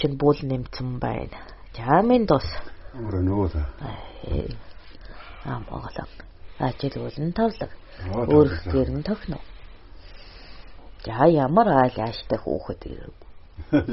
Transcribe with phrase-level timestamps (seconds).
[0.00, 1.36] Чинь бул нэмцэн байна.
[1.76, 2.46] За минь дус.
[2.96, 3.60] Өөр нөгөө.
[5.44, 6.08] Аа Монгол.
[6.58, 7.68] Ажил үлэн тавлаг.
[8.08, 9.36] Өөр гэрн тохно.
[11.04, 13.14] За ямар айл ааштай хүүхэд ирэв.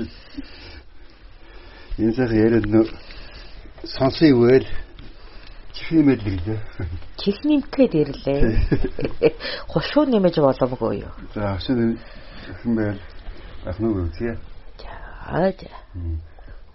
[2.00, 2.86] Энэ сайхан яриад нөө
[3.84, 4.68] сонсыг үйл
[5.76, 6.60] чихнэмэл гэлээ.
[7.20, 8.40] Чих нэмгээд ирлээ.
[9.72, 11.14] Хушуу нэмэж боломгүй юу?
[11.36, 11.76] За хашаа
[12.64, 13.00] хэн байл
[13.68, 14.36] ахнуу үгүй.
[15.28, 15.54] За.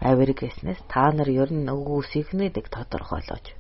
[0.03, 3.55] Авирг гэснээс та нар ер нь өгөөсийг нэдэг тодорхойлооч.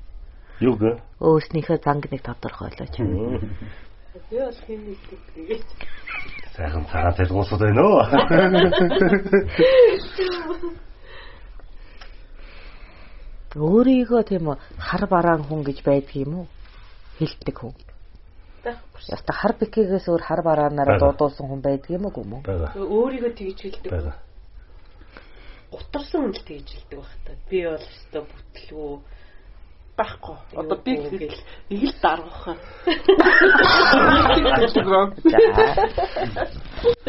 [0.60, 0.98] Юу гэ?
[1.22, 2.94] Өөснийхөө зангныг тодорхойлооч.
[2.98, 5.64] Би бол хэн нэгдэг тэгээд.
[6.56, 8.02] Сайхан цагаан цэлгуусууд байна уу?
[13.56, 16.46] Өөрийгөө тийм үү хар бараан хүн гэж байдаг юм уу?
[17.18, 17.74] Хилдэг хүн.
[19.08, 22.42] Яста хар бикигээс өөр хар бараанаараа дуудуулсан хүн байдаг юм уу гүм үү?
[22.46, 22.74] Бага.
[22.76, 24.14] Өөрийгөө тэгж хэлдэг.
[25.72, 27.32] Хүн л тэгж хэлдэг байх та.
[27.48, 28.92] Би бол өстой бүтлгүү
[29.96, 30.36] байхгүй.
[30.52, 32.44] Одоо би нэг л даргах.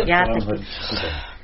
[0.07, 0.63] Яадаг.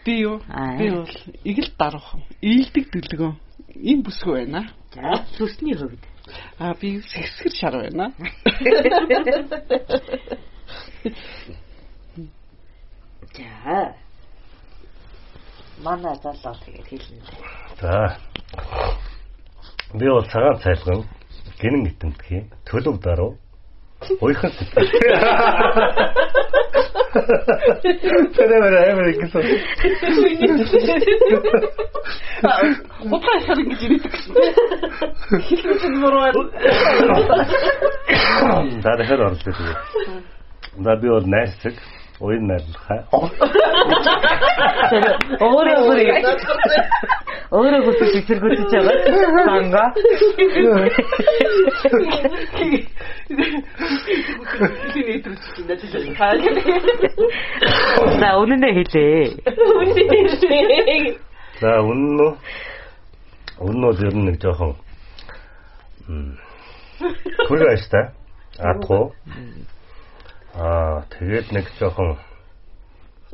[0.05, 0.39] Би юу?
[0.79, 1.11] Би бол
[1.43, 2.15] игэл дарах.
[2.41, 3.35] Ийдэг дэлгөө.
[3.75, 4.71] Ийм бүсгүй байна.
[4.95, 5.99] За сүсний хувьд.
[6.57, 8.13] Аа би сэсгэр шар байна.
[13.35, 14.08] За.
[15.83, 17.21] Манай залуу тэгээд хэлнэ.
[17.81, 18.17] За.
[19.93, 21.03] Би бол цагаан цайлган
[21.61, 23.37] гинэн итэмтгий төлөв даруу
[24.21, 24.89] Уйхан сэтгэл.
[28.35, 29.43] Тэр амар гэсэн.
[33.11, 34.13] Утгаа шар ингэж ирдэг.
[35.47, 36.29] Хэлсэн мөрөө.
[38.83, 39.75] За дахиад орлоо.
[40.79, 41.75] За би бол найрцаг
[42.19, 42.99] уян найрлахаа.
[45.39, 46.19] Өөрөө өөрөө
[47.49, 48.95] өөрөө хөтөж зэрэгүүлж байгаа.
[49.47, 49.83] Санга.
[58.19, 59.23] За үнэнээ хэлээ.
[61.61, 62.23] За үнэн нь
[63.59, 64.73] үнэн нь ер нь нэг жоохон
[67.47, 68.05] хөргөө ааштай.
[68.59, 69.13] Атгуу.
[70.55, 72.17] Аа тэгээд нэг жоохон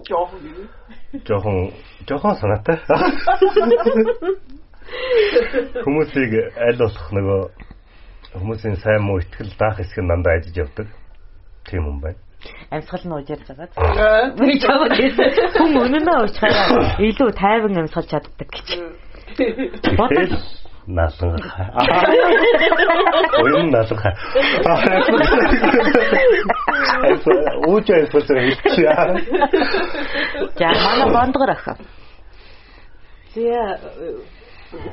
[0.03, 0.67] жоохон
[1.23, 1.71] жоохон
[2.07, 2.77] жоохон санаатай.
[5.85, 7.41] Хүмүүсийг аль болох нөгөө
[8.35, 10.87] хүмүүсийн сайн муу ихтгэл даах хэсэг нь дандаа ажиж явдаг.
[11.65, 12.19] Тийм юм байна.
[12.69, 14.35] Амьсгал нь уужирж байгаа.
[14.35, 14.91] Би чамд
[15.55, 18.67] хүн үнэнээ уучраа илүү тайван амьсгалж чаддаг гэж.
[20.85, 21.41] Тэгэл наалан.
[23.41, 24.13] Уян наалан.
[27.68, 28.94] Ууч айсвал хийчихээ.
[30.57, 31.78] За манай бондгор ах.
[33.34, 33.66] Тэгээ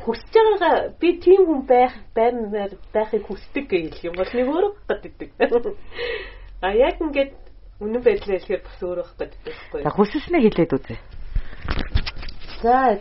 [0.05, 4.73] хүсэж байгаагаа би тийм хүн байх баймаар байхыг хүсдэг гэж хэлэх юм бол нэг өөрөө
[4.89, 5.29] гаддаг.
[6.63, 7.33] А яг ингээд
[7.81, 9.83] үнэн байдлаа хэлэхээр бас өөрөө гаддаг байхгүй.
[9.83, 10.99] За хүсэлснээ хэлээд үзье.
[12.63, 12.99] За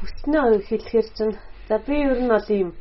[0.00, 1.36] хүснээ хэлэхээр чинь
[1.68, 2.72] за би ер нь бол ийм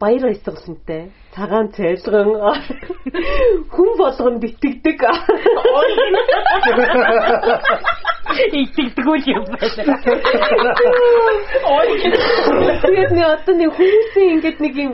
[0.00, 2.28] баяр баясгалантай цагаан цайлган
[3.74, 5.00] хүн болгонд итгэдэг
[8.62, 9.82] итгэдэг үл юм байна.
[12.82, 14.92] Тэгээд нэг одоо нэг хүмүүсийн ингээд нэг юм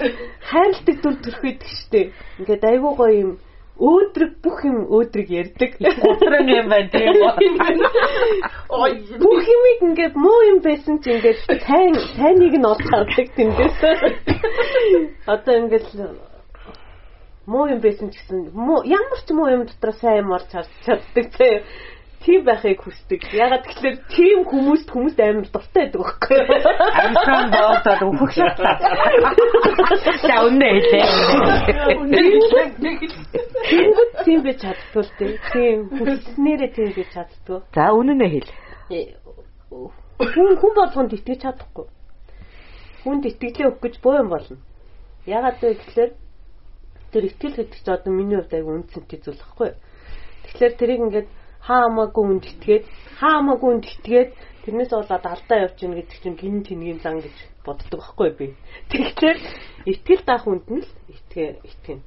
[0.50, 2.08] хайрладаг дүр төрх байдаг штеп.
[2.38, 3.32] Ингээд айгуу гоё юм
[3.78, 5.78] өөдрөг бүх юм өөдрөг ярьдаг.
[5.78, 7.30] Утран юм байна тийм үү?
[9.22, 13.78] Бүх юмыг ингээд муу юм байсан чи ингээд сайн сайныг нь олж хардаг тэндээс.
[15.30, 15.86] Одоо ингээд
[17.46, 18.50] муу юм байсан ч гэсэн
[18.82, 21.62] ямар ч муу юм дотор сайн юм олж чаддаг тийм
[22.24, 23.22] тийм байхыг хүсдэг.
[23.32, 26.60] Ягаад гэвэл тийм хүмүүст хүмүүст амар дуртай байдаг байхгүй юу?
[27.02, 28.74] Амьсан боодод өөхөх шатаа.
[30.22, 31.04] За үнэ хэлээ.
[34.24, 35.32] Тийм би чаддгүй дээ.
[35.52, 37.58] Тийм хүснээрээ тийм би чаддгүй.
[37.74, 38.50] За үнэнээ хэл.
[40.18, 41.86] Хүн хүн болгонд итгэж чадахгүй.
[43.06, 44.58] Хүнд итгэлээ өгөх гэж боо юм болно.
[45.26, 46.10] Ягаад вэ гэхээр
[47.14, 49.78] тэр итгэл гэдэг чинь одоо миний хувьд аяг үнцэнтэй зүйл байхгүй юу?
[50.48, 51.28] Тэгэхээр тэрийг ингээд
[51.66, 52.84] хаа хамаагүй үнд итгээд
[53.18, 54.30] хаа хамаагүй үнд итгээд
[54.64, 58.46] тэрнээс болоод алдаа явчихна гэдэг чинь гин тэнгийн зан гэж боддог байхгүй би.
[58.90, 59.38] Тэгэхээр
[59.92, 62.04] итгэл даах үнд нь л итгэ итгэнэ.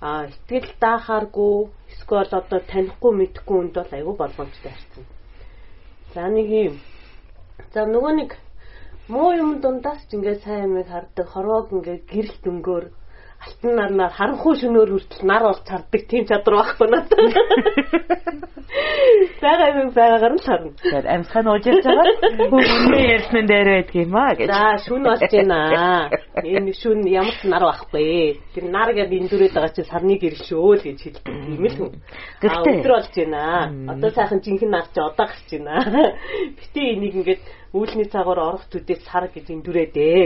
[0.00, 1.54] Аа итгэл даахааргүй
[1.92, 5.04] эсвэл одоо танихгүй мэдхгүй үнд бол айгүй болгоомжтой харцсан.
[6.14, 6.76] За нэг юм.
[7.72, 8.30] За нөгөө нэг
[9.12, 12.84] муу юм дундаас ч ингээд сайн юмыг хардаг хорвоог ингээд гэрэл дөнгөөр
[13.40, 18.50] алтан нарнаар харанхуй шөнөөр хүртэл нар бол цардаг тийм чадвар байхгүй надад.
[19.40, 20.70] Бага юм байгаагаар нь харна.
[20.82, 22.14] Тэгээд амьсхан уужирч байгаа
[22.52, 24.48] хүмүүний ярьсан дээр байдаг юм аа гэж.
[24.52, 25.58] За шүн болж байна.
[26.44, 28.38] Энэ шүн ямар ч нар байхгүй.
[28.54, 31.76] Тэр нар гэдэг энэ дүрээд байгаа чинь сарны гэр шүү л гэж хэлдэг юм л
[31.80, 31.92] хүн.
[32.44, 33.42] Гэхдээ өдөр болж байна.
[33.90, 35.74] Одоо сайхан жинхэнэ нар чи одоо гарч байна.
[36.60, 40.24] Битээ энийг ингээд үүлний цагаар орох төдөөс сар гэж энэ дүрээдээ.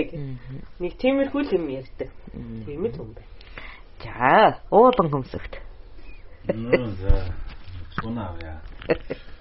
[0.81, 2.11] Нэг тиймэрхүү л юм ярьдаг.
[2.65, 3.33] Тийм л юм байна.
[4.05, 5.61] За, уулан хөмсөгт.
[6.49, 7.15] За.
[8.01, 8.61] Сунаа яа.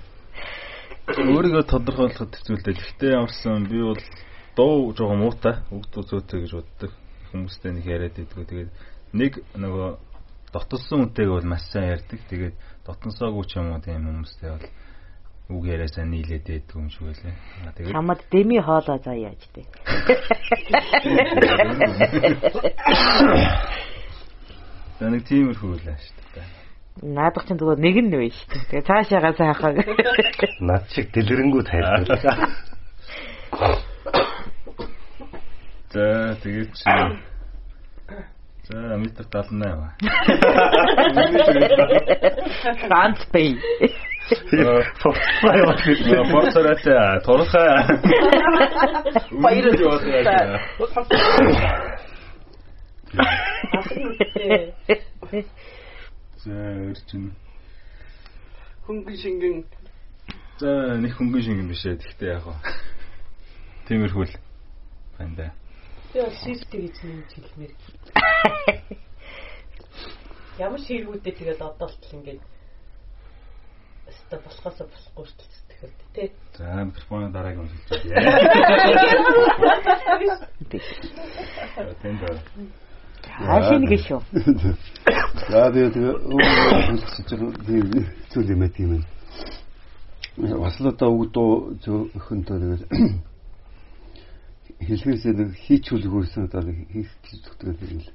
[1.03, 2.79] Өөрийгөө тодорхойлоход хэцүүлдэ.
[2.79, 4.00] Гэхдээ ямарсан би бол
[4.55, 6.91] дуу жоохон муутай, өгдөө зөөтэй гэж боддог.
[7.31, 8.45] Хүмүүстэй нэг яриад идэггүй.
[8.47, 8.71] Тэгээд
[9.11, 9.89] нэг нөгөө
[10.55, 12.23] дотолсон үнтэйг бол маш сайн ярьдаг.
[12.31, 12.55] Тэгээд
[12.88, 14.65] дотносоогүй ч юм уу тийм хүмүүстэй бол
[15.49, 17.35] үг яриасаа нийлээд байдаг юм шиг байлаа.
[17.75, 19.67] Тэгээд чамд дэми хоолоо заа яаж дээ.
[24.99, 26.47] За нэг тиймэрхүү л ааш та.
[27.03, 28.63] Наадах чинь зүгээр нэг нь вэ шүү дээ.
[28.71, 29.75] Тэгээ цаашаагаа сайхаа.
[30.63, 32.37] Над шиг дэлгэрэнгүү тайлбарлаа.
[35.91, 36.87] За тэгээд чи
[38.63, 39.91] За метр 78.
[42.87, 43.59] Ганц бай.
[44.29, 45.79] Форсай яваад
[46.31, 47.99] форсараа турхаа.
[49.31, 50.03] Баяр яваад.
[56.43, 56.53] За
[56.89, 57.33] өрчин.
[58.87, 59.65] Хөнгөн шингэн.
[60.59, 61.99] За нэг хөнгөн шингэн биш ээ.
[61.99, 62.55] Гэхдээ яг гоо.
[63.87, 64.35] Тиймэрхүү л
[65.19, 65.47] байна да.
[66.13, 67.73] Бол шифт гэж юм хэлмээр.
[70.59, 72.41] Ямар ширгүүдээ тэгээд одоо л ингээд
[74.23, 76.31] өстө болохоосоо болохгүй шүү дээ тэгэхээр тий.
[76.57, 78.15] За микрофоны дараагийн юм хэлчихье.
[82.01, 82.21] Тэнд
[83.23, 84.21] Хаашийн гэж шүү.
[85.49, 86.83] За би тэгээ байгаа
[87.65, 87.89] тийм
[88.31, 89.03] зүйл юм тийм юм.
[90.59, 91.51] Бас л одоо өгдөө
[91.83, 92.83] зөвхөнтэй тэгээд
[94.87, 96.61] хэлхээсээ нэг хийчүүлгүйсэн одоо
[96.91, 98.11] хийх зүгтгээд ирэл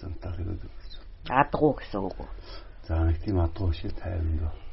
[0.00, 0.72] зантаар гэдэг.
[1.28, 2.16] Адгуу гэсэн үг.
[2.88, 4.63] За нэг тийм адгуу шиг тайван дөө.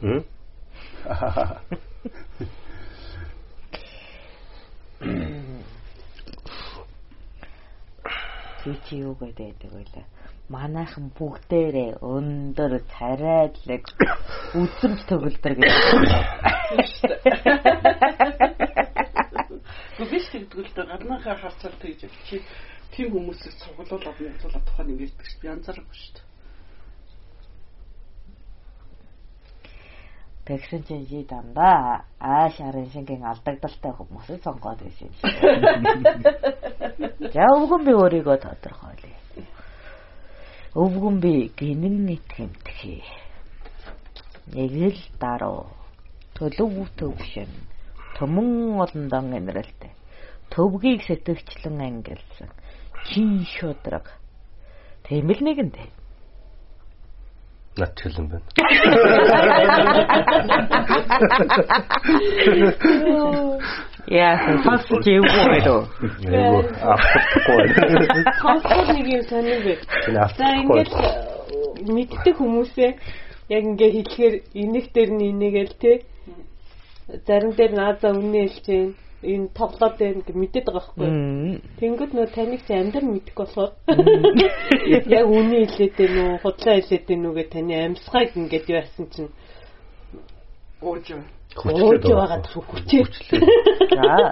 [0.00, 0.22] Хм?
[8.88, 10.04] Чи юу гэдэг вэ?
[10.48, 13.84] Манайхан бүгдээрээ өндөр царайлаг
[14.54, 15.74] үзэмж төгөлдөр гэж.
[19.98, 22.36] Үгүй тэгдгүүлдэ гаднахаа харцаар тэгж чи
[22.94, 25.52] тийм хүмүүсийг цуглуулад нэмжүүлээд тухайн нэг ярьдаг шүү дээ.
[25.52, 26.27] Янзааргүй шүү дээ.
[30.48, 35.28] Тэгсэн чинь жи дандаа ааш арын шингийн алдагдaltaй хүмүүсийг сонгоод байсан юм шиг.
[37.36, 39.16] За өвгөн би өөрийгөө тодорхойлъё.
[40.72, 43.04] Өвгөн би гинэн итгэмтгий.
[44.56, 45.68] Нэг л даруу
[46.32, 47.52] төлөв төвшин
[48.16, 49.92] төмөн олондон инрэлтэй
[50.48, 52.50] төвгийг сэтгэгчлэн ангилсан
[53.10, 54.06] чин шудраг
[55.04, 55.88] тийм л нэгэндээ
[57.78, 58.48] над хэлэн байна.
[64.08, 65.40] Яа, сонсож явгүй.
[65.56, 65.78] Айгу
[66.92, 67.66] авахгүй.
[68.42, 69.74] Сонсож нэг юм сонир бэ.
[70.38, 70.90] За ингээд
[71.94, 72.90] мэддэг хүмүүсээ
[73.56, 75.92] яг ингээ хэлэхээр энэх дээр нь инээгээл те.
[77.26, 78.88] Зарим дээр наазаа үнэ хэлж जैन
[79.22, 81.10] энэ тоглоод байна гэж мэдээд байгаа байхгүй.
[81.82, 83.72] Тэнгүүд нөө таныг чи амьдар мэдэх болохоор
[85.10, 89.32] яг үнэ хэлээд байна уу, худлаа хэлээд байна уу гэж таны амьсгайг ингээд яасан чинь
[90.82, 93.06] ууж ууж байгаа хүчээ.
[93.98, 94.30] За.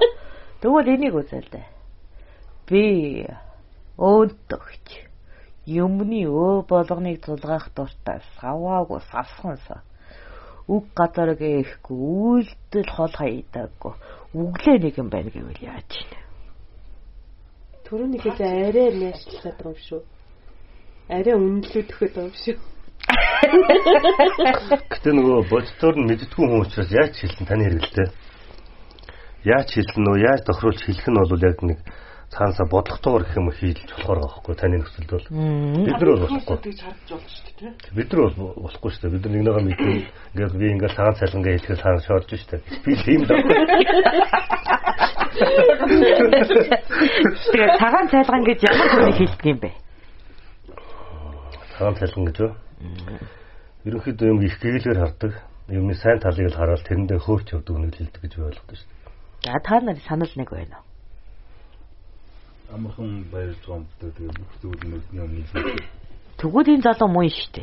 [0.63, 1.67] Тэгвэл энийг үзэл дээ.
[2.71, 2.83] Би
[3.99, 4.89] өөдөгч
[5.67, 9.83] юмны өө болгоныг тулгаах дуртай саваагүй савсганса
[10.67, 13.95] үг газар гээхгүй үйлдэл хол хайдаггүй
[14.35, 16.27] үглээ нэг юм байна гэвэл яаж чинь
[17.87, 20.03] Төрөөнийхээс арай нээшлээд байгаа юм шүү.
[21.07, 22.59] Арай байгаа юм шүү.
[24.91, 28.09] Гэтэ нөгөө бодцоор нь мэддгүй хүн учраас яаж хэлсэн таны хэрэгэлтэй.
[29.47, 31.79] Яаж хэлсэн нөө яаж тохируулж хэлэх нь бол яг нэг
[32.35, 35.27] цаанасаа бодлоготойгоор гэх юм хийлж болохоор байгаа хгүй таны нөхцөлд бол.
[35.87, 36.59] Бид нар бол болохгүй.
[36.59, 37.47] Гэж харагдж байна шүү дээ
[37.97, 38.35] бид нар бол
[38.67, 39.15] болохгүй шүү дээ.
[39.15, 39.97] Бид нар нэг нэгэ мэдээ.
[40.35, 42.61] Ингээд би ингээд цагаан цалингаа хэлэхэд цаан шорж шүү дээ.
[42.85, 43.31] Би тийм л
[47.47, 49.71] Тэгээ цагаан цайлган гэж ямар хүнийг хэлдэг юм бэ?
[51.79, 52.53] Цагаан цалин гэж юу?
[53.87, 55.33] Ерөнхийдөө юм их гэгэлээр хардаг.
[55.71, 59.49] Юмны сайн талыг л хараад тэрэндээ хөөрч явдаг үнийг хэлдэг гэж ойлгодог шүү дээ.
[59.49, 60.86] За та нар санал нэг байна уу
[62.75, 65.89] амархан баярж байгаа юм даа тэгээ бүх зүйл нь өмнө нь.
[66.39, 67.63] Тэгвэл энэ залуу муу штэ.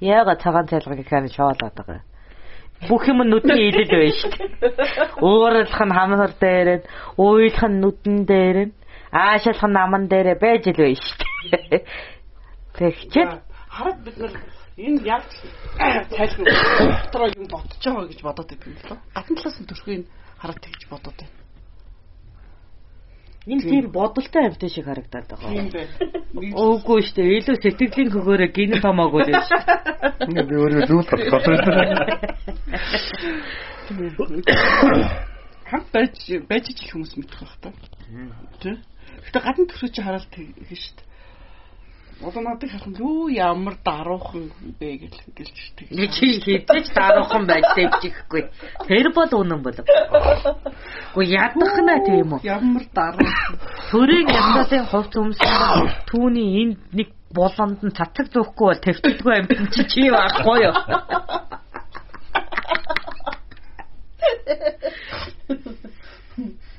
[0.00, 2.02] Яагаад цагаан цайлгыг ихэнх шоолоод байгаа
[2.88, 5.22] бүх юм нүдний илэл байна шүү дээ.
[5.22, 8.74] Ууралх нь хамнар дээр нь, уйлах нь нүдэн дээр нь,
[9.12, 11.16] аашаалх нь наман дээр байж л байна шүү
[11.50, 11.80] дээ.
[12.76, 13.30] Тэгчээд
[13.70, 14.34] хараад бид нар
[14.76, 15.22] энэ яг
[16.12, 16.44] цайлгүй
[17.08, 18.98] дотроо юм ботж байгаа гэж бодоод байв юм лөө.
[19.14, 20.02] Гадна талаас нь төрхийг
[20.40, 21.43] хараад тэгж бодоод байна.
[23.44, 25.68] Энэ тийм бодолтой амьтан шиг харагдаад байгаа.
[26.32, 27.36] Үгүй шүү дээ.
[27.44, 29.60] Илүү сэтгэлийн хөгөөрөө гин томоогүй л шүү.
[30.32, 31.28] Ингээ би өөрөө зүйл бодох
[35.68, 36.16] Хамт байж
[36.48, 37.70] байж ижил хүмүүс мэдэх байх та.
[38.64, 38.80] Тэ?
[39.28, 41.13] Гэтэ гадна төрхөж хараад тэгэх шүү дээ.
[42.22, 45.90] Одоо надад харах юу ямар даруухан бэ гэж гэлж тэг.
[45.90, 48.42] Нэг чи хэдэж даруухан байж дэвчихгүй.
[48.86, 49.82] Тэр бол үнэн болов.
[49.82, 52.40] Гэхдээ ядах нэ тийм үү?
[52.46, 53.58] Ямар даруухан.
[53.90, 59.82] Төрийн янзын хувц өмсөн түүний энд нэг болонд нь цацаг зөөхгүй бол тавьчихдгүй амьтан чи
[59.90, 60.74] чи байхгүй юу?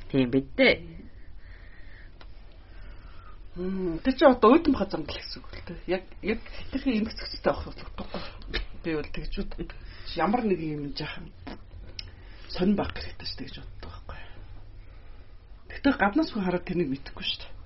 [0.08, 0.95] Тийм бидээ.
[3.56, 5.80] Тэр чинь одоо уйдам хазам гэх гэсэн үг л дээ.
[5.88, 8.20] Яг яг хитрхи эмх зэгцтэй авах утгагүй.
[8.84, 9.72] Би бол тэгж бод.
[10.12, 11.32] Ямар нэг юм жаахан
[12.52, 14.20] сонь баг хэрэгтэй ч тэгж боддог байхгүй.
[15.72, 17.56] Тэгтээ гаднаас хүн хараад тэрнийг мэдэхгүй шүү дээ.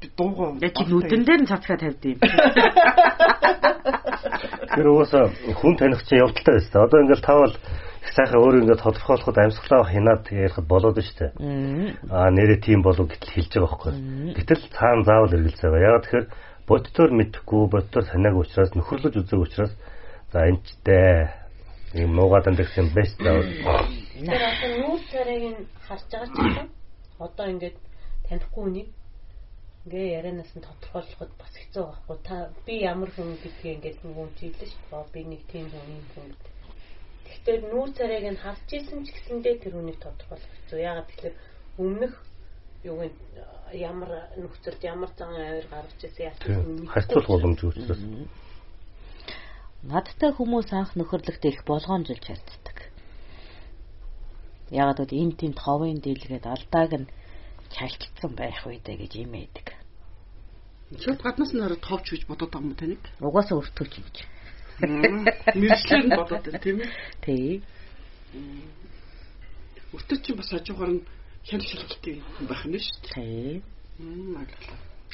[0.00, 2.24] Би дуугаа яг чи нүдэн дээр нь цацгаа тавьд юм.
[4.64, 5.28] Тэр угаасаа
[5.60, 6.88] хүн таних чинь явдалтай байсан.
[6.88, 7.52] Одоо ингээл тавал
[8.00, 11.36] их сайхан өөр ингээд тодорхойлоход амьсгалаа хянаад ярихад болоод нь штэ.
[12.08, 13.92] Аа нэрээ тийм болов гэтэл хэлж байгаа байхгүй.
[14.40, 15.88] Гэтэл цаана заавал эргэлзээ байгаа.
[15.88, 16.26] Ягаад тэгэхээр
[16.70, 19.72] бодтоор мэдхгүй, бодтоор санаагүй учраас нөхөрлөж үзээг учраас
[20.32, 21.28] за энэчтэй
[22.00, 23.44] ийм нуугадан дэгсэн бест заавал.
[24.16, 26.68] Тэр одоо нүүр царайг нь харж байгаа ч гэсэн
[27.20, 27.76] одоо ингээд
[28.28, 28.88] танихгүй үнийг
[29.84, 32.16] ингээ ярианаас нь тодорхойлоход бас хэцүү байхгүй.
[32.24, 35.04] Та би ямар хүн гэдгийг ингээд нэг юм чиглэж шүү.
[35.12, 36.59] Би нэг тийм хүн юм хүн гэдэг
[37.30, 40.78] Тэгэхээр нүүр царайг нь харж исэн ч гэсэндээ тэр үнийг тодорхойлох хэцүү.
[40.82, 41.36] Ягаад тэгэхээр
[41.78, 42.14] өмнөх
[42.84, 43.06] юу вэ
[43.74, 48.02] ямар нөхцөлд ямар зан авир гарч ирсэн яасан харьцуулах боломжгүй учраас
[49.86, 52.78] надтай хүмүүс анх нөхөрлөгт их болгоомжилж чаддаг.
[54.70, 57.12] Ягаад гэвэл энэ тийм ховын дийлгээд алдааг нь
[57.74, 59.68] чалчилсан байх үедээ гэж имээдэг.
[61.00, 63.02] Шууд гаднаас нь хараад товч гэж бодоод байгаа юм таныг.
[63.22, 64.08] Угаасаа өртөөч юм
[64.80, 64.92] гэж.
[65.60, 66.90] Мэржлэр нь бодоод байна тийм ээ.
[67.24, 67.62] Тий.
[69.94, 71.06] Өртөө чинь бас хажуугаар нь
[71.48, 72.16] хян шилжилттэй
[72.48, 73.14] байх нь шүү дээ.
[73.14, 73.62] Тий.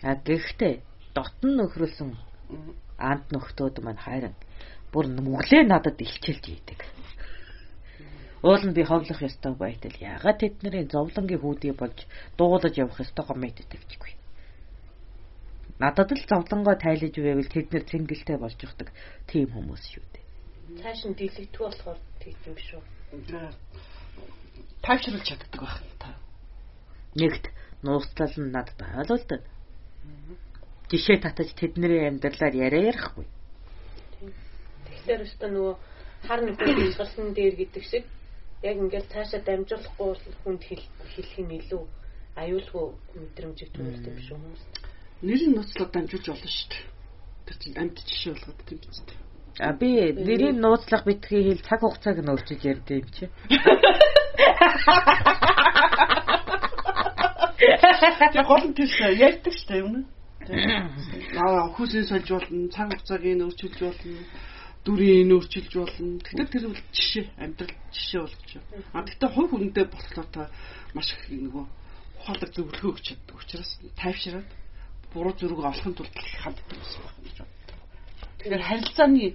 [0.03, 0.75] А гэхдээ
[1.15, 2.11] дотн нөхрөлсөн
[2.99, 4.35] анд нөхдүүд маань хайран
[4.93, 6.81] бүр нүглээ надад илчилж ийдэг.
[8.43, 11.99] Уул нь би ховлох ёстой байтал ягаад тэдний зовлонгийн хүүдий болж
[12.39, 14.16] дуулаж явах ёстойгоо мэддэг чигүй
[15.79, 18.89] надад л зовлонгоо тайлж байвал тэд нэр цэнгэлтэй болж явдаг
[19.29, 20.25] тийм хүмүүс шүү дээ.
[20.81, 22.83] Цааш нь дийлэгдэх болохоор тийм юм шүү.
[24.83, 26.17] Тайвшруулж чаддаг байх та.
[27.21, 27.45] Нэгт
[27.85, 29.31] нууцлал нь надад ойлголт.
[30.91, 33.27] Жишээ татаж тэдний амьдралаар яриа ярихгүй.
[34.87, 35.75] Тэгэхээр өстө нөгөө
[36.25, 38.05] хар нөхөд хязгалсан дээр гэдэг шиг
[38.63, 41.83] яг ингээл цаашаа дамжуулахгүй хүнд хэлэх нь илүү
[42.41, 42.87] аюулгүй
[43.21, 44.63] мэдрэмжийг төрүүлдэг юм шүү хүмүүс
[45.23, 46.85] нэрийн нууцлаад дамжуулж болно шүү дээ.
[47.47, 49.19] Тэр чинь амьд жишээ болгоод тийм биз дээ.
[49.61, 53.25] А би нэрийн нууцлах битгий хэл цаг хугацааг нь өөрчилж ярьдаг юм чи.
[58.33, 60.05] Тэр гол нь тийш ярьдаг шүү дээ юм.
[61.41, 64.21] Аа хүсээ сольж болно, цаг хугацааг нь өөрчилж болно
[64.87, 66.21] дүрийн өөрчилж болно.
[66.23, 68.85] Тэгэхээр тэр бол жишээ, амьдрал жишээ болгож байна.
[68.95, 70.43] А гэхдээ хувь хүндээ болохоор та
[70.95, 71.65] маш их нөгөө
[72.23, 74.49] ухаалаг зөвлөгөө өгч чаддаг учраас тайвшираад
[75.17, 76.13] буруу зүрэг олохын тулд
[76.45, 77.77] ханддаг гэсэн байна гэж боддог.
[78.37, 79.27] Тэгэхээр харилцааны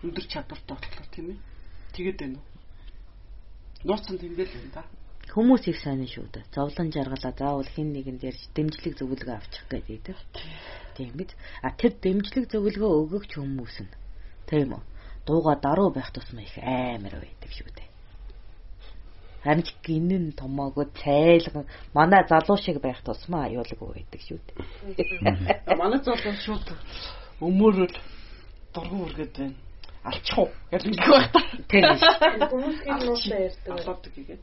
[0.00, 1.38] өндөр чадвартай болохоор тийм ээ.
[1.92, 2.46] Тэгээд байна уу?
[3.84, 4.82] Нууцсан тэмдээл байна да.
[5.36, 6.48] Хүмүүс их сайн шүү дээ.
[6.56, 10.16] Зовлон жаргалаа заавал хин нэгэн дээр дэмжлэг зөвлөгөө авчих гэдэг.
[10.96, 11.36] Тийм биз?
[11.60, 13.92] А тэр дэмжлэг зөвлөгөө өгөгч хүмүүс нь
[14.48, 14.82] тийм үү?
[15.26, 17.85] Дууга даруй байх тусмаа их амар байдаг шүү дээ
[19.46, 25.76] амж гинэн томоогоо цайлган манай залуу шиг байх тусмаа аюулгүй байдаг шүү дээ.
[25.78, 26.66] Манай залуу шууд
[27.40, 27.94] өмөрөл
[28.74, 29.54] дургуун үргээд байна.
[30.04, 31.40] Алчих уу гэж нэг байх та.
[31.70, 31.84] Тийм.
[32.50, 33.70] Хүмүүс хин нуусаа ярьдаг.
[33.74, 34.40] Алаадаг гэдэг.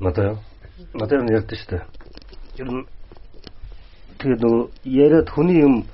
[0.00, 0.38] Надаа
[0.94, 1.82] надад нь ярьдаг шүү дээ.
[2.58, 2.86] Ер нь
[4.18, 5.86] тэгээд нөгөө яриад хүний юм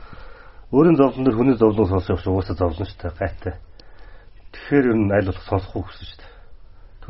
[0.72, 3.18] өөрийн зовлон дээр хүний зовлон сонсох юм уусаа зовлон шүү дээ.
[3.20, 3.54] Гайтай.
[4.52, 6.39] Тэгэхээр ер нь аль болох сонсохгүй гэсэн шүү дээ.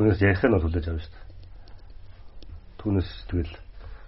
[0.00, 1.28] Түүнээс ярих нь бол хүлээж авна шүү дээ.
[2.80, 3.52] Түүнээс тэгэл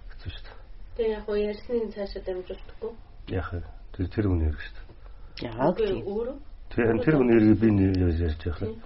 [0.09, 0.57] гэсэн шүү дээ.
[0.97, 2.91] Тэгээ яг уу ярьсныг цаашаа дамжуулдаггүй.
[3.29, 3.47] Яг
[3.93, 5.53] тэр тэр хүний хэрэг шүү дээ.
[5.53, 6.01] Яг тийм.
[6.01, 6.37] өөрөө.
[6.73, 8.81] Тэр тэр хүний хэрэг би нэр ярьж явах юм.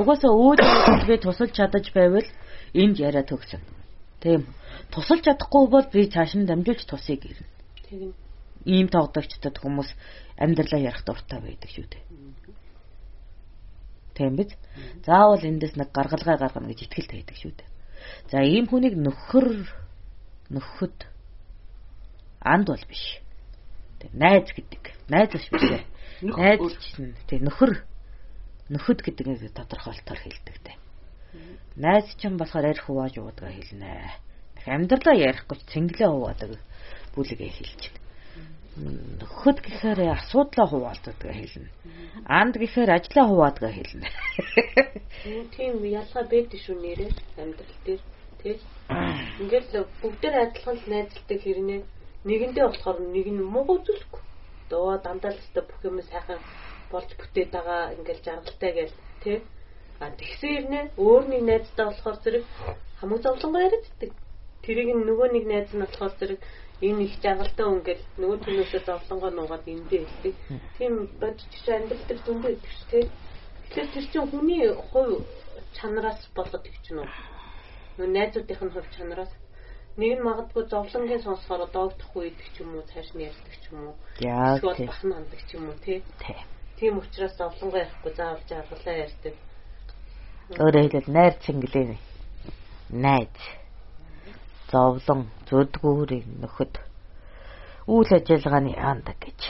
[0.00, 2.28] Угаасаа үүд хэлбээ тусалж чадаж байвал
[2.72, 3.60] энд яриа төгсөн.
[4.24, 4.48] Тийм.
[4.96, 7.44] Тусалж чадахгүй бол би цааш нь дамжуулж тусыг гэрнэ.
[7.84, 8.16] Тэгнь.
[8.64, 9.92] Ийм тоглогчдод хүмүүс
[10.40, 12.02] амьдралаа ярих дуртай байдаг шүү дээ.
[14.14, 14.54] Тийм биз?
[15.06, 17.70] Заавал эндээс нэг гаргалгаа гаргана гэж итгэлт байдаг шүү дээ.
[18.30, 19.66] За ийм хүнийг нөхөр
[20.54, 20.98] нөхөд
[22.40, 23.18] анд бол биш.
[23.98, 24.82] Тэг найз гэдэг.
[25.10, 25.84] Найз биш биш ээ.
[26.22, 26.62] Найз
[26.94, 27.82] чинь тэг нөхөр
[28.70, 30.76] нөхөд гэдэг нэг тодорхойлолтоор хэлдэг дээ.
[31.76, 34.14] Найз чинь болохоор арх хувааж уудаг хэлнэ.
[34.64, 36.50] Амьдралаа ярихгүй цэнгэлээ хуваадаг
[37.12, 38.03] бүлэгээ хэлж байна.
[38.74, 41.70] Нөхөд гэхээр асуудлаа хуваалцдаг хэлнэ.
[42.26, 44.08] Анд гэхээр ажлаа хуваадаг хэлнэ.
[45.54, 48.02] Тийм ялгаа байдаг шүү нэрээ амьдрал дээр.
[48.42, 48.58] Тэг.
[49.38, 51.80] Ингээд л бүгдээр адилхан л найзалдаг хэрнээ
[52.26, 54.22] нэгэндээ болохоор нэг нь муу үзүүлэхгүй.
[54.70, 56.42] Дөө дандаа л өстө бүх юм сайхан
[56.90, 59.38] болж бүтээд байгаа ингээл жаргалтай гээл тий.
[60.02, 62.44] А тэгсэн хэрнээ өөр нэг найзтай болохоор зэрэг
[62.98, 64.10] хамаг зовлонгоо яриаддаг.
[64.66, 66.40] Тэрийг нөгөө нэг найз нь болохоор зэрэг
[66.80, 70.34] энэ их жаргалтай хүн гэл нөгөө түнөөсөө зовлонгоо нуугаад эндээ хэлдэг.
[70.78, 73.04] Тийм бодож чи амьдрал дүн байдаг ш тий.
[73.70, 75.22] Тэгэхээр тэр чинь хүний хувь
[75.76, 77.08] чанараас болоод их ч нөө.
[77.98, 79.32] Нөгөө найзуудынх нь хувь чанараас
[79.96, 83.94] нэг нь магадгүй зовлонгийн сонсохоор доогдохгүй идэх ч юм уу цааш нь ярьдаг ч юм
[83.94, 83.96] уу.
[84.18, 86.02] Эсвэл бахна андаг ч юм уу тий.
[86.18, 86.42] Тийм.
[86.78, 89.34] Тийм учраас зовлонгоо ярихгүй заавал жаргалаа ярьдаг.
[90.58, 91.96] Өөрөөр хэлбэл найр цэнгэлээ.
[92.90, 93.63] Найз.
[94.70, 96.80] Зовлон зүдгүүрийг нөхөд
[97.86, 99.40] үйл ажиллагааны анд гэж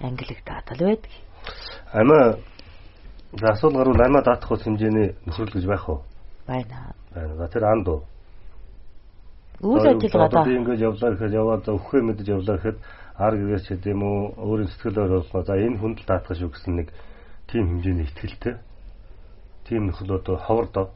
[0.00, 1.12] англигдаад л байдаг.
[1.92, 2.38] Амиа
[3.40, 6.00] за асуудал гарвал амиа даатах ус хэмжээний нөхрөл гэж байх уу?
[6.46, 6.94] Байна.
[7.14, 7.36] Байна.
[7.36, 8.02] За тэр анд уу?
[9.60, 12.78] Үйл ажиллагаадаа би ингэж явлаа гэхэд яваад за өхөө мэдэж явлаа гэхэд
[13.20, 16.74] ар гэрээс ч гэдэм үү өөрийн сэтгэлээр болсноо за энэ хүнд л даатах шүү гэсэн
[16.80, 16.88] нэг
[17.44, 18.56] тийм хэмжээний ихтгэлтэй.
[19.68, 20.88] Тийм нөхөл одоо ховор доо.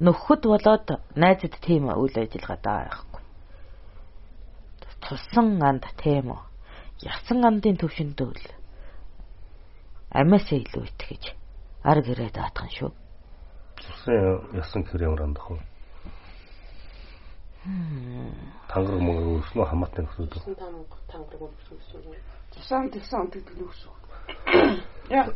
[0.00, 3.22] Нөхөд болоод найзад тийм үйл ажиллагаадаа байхгүй.
[5.04, 6.42] Тусан анд тийм үү.
[7.04, 8.46] Ясан андын төвшөндөө л
[10.14, 11.24] амиасаа илүү итгэж
[11.84, 12.90] ар гэрээ даатхан шүү.
[13.78, 14.14] Тусан
[14.54, 15.58] ясан гэр ямар андах вэ?
[18.68, 19.40] Тангар мөнгө
[20.04, 20.32] нөхөд.
[20.36, 20.74] Тэгсэн там
[21.08, 22.34] тангараг өгсөн гэсэн.
[22.52, 23.92] Тусаан тэгсэн онт гэдэг нь үгүй.
[25.08, 25.26] Яг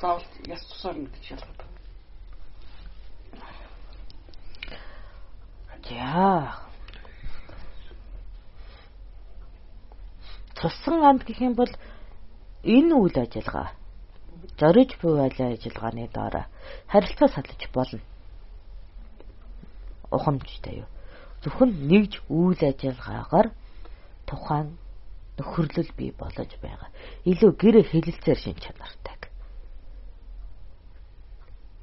[0.00, 1.69] заавал яс тусаар мэдчих шалтгаан.
[5.88, 6.54] За.
[10.54, 11.72] Тусан анд гэх юм бол
[12.62, 13.72] энэ үйл ажиллагаа
[14.60, 16.46] зориж буй үйл ажиллагааны дараа
[16.86, 18.00] харилцаа салж болно.
[20.10, 20.88] Ухамжтай юу.
[21.42, 23.48] Зөвхөн нэгж үйл ажиллагаагаар
[24.28, 24.76] тухайн
[25.38, 26.92] нөхөрлөл бий болж байгаа.
[27.24, 29.16] Илүү гэр хэлэлцээр шин чанартай.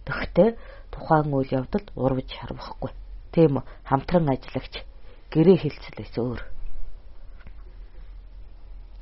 [0.05, 0.55] Тэгвэл
[0.93, 2.91] тухайн үйл явдалд урвж харвахгүй.
[3.32, 3.62] Тийм?
[3.84, 4.84] Хамтран ажиллагч
[5.32, 6.42] гэрээ хэлцлээс өөр.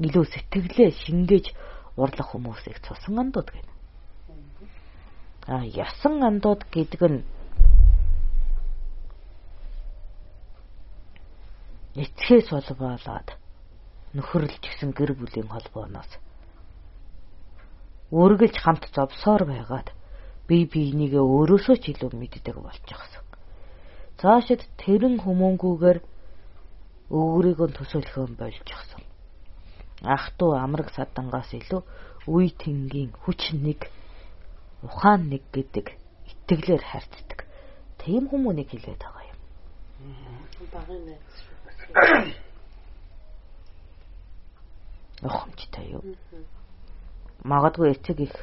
[0.06, 1.46] Илүү сэтгэлээ шингээж
[1.96, 3.72] урлах хүмүүсийг цусан андууд гэнэ.
[5.48, 7.24] А ясан андууд гэдэг нь
[11.96, 13.30] эцгээс болбоолоод
[14.16, 16.12] нөхөрлж гисэн гэр бүлийн холбооноос
[18.12, 19.90] үргэлж хамт зовсоор байгаад
[20.48, 23.35] бие биенийгээ өөрөөсөө ч илүү мэддэг болж байгаа.
[24.19, 25.99] Цаашид тэрэн хүмүүнгүүгээр
[27.12, 29.04] өөрийгөө төсөөлөхөн болж гисэн.
[30.04, 31.82] Ах トゥ амраг садангаас илүү
[32.32, 33.91] үе тэнгийн хүч нэг
[34.88, 35.88] ухаан нэг гэдэг
[36.32, 37.39] итгэлээр харьцдаг.
[37.99, 39.39] Тийм хүмүүнийг хэлээд байгаа юм.
[45.28, 46.04] Ухамжтай юу?
[47.43, 48.36] Магадгүй эцэг их